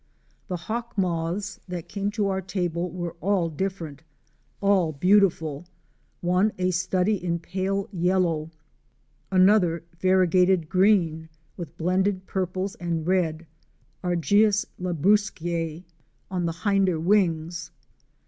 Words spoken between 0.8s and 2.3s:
moths that came to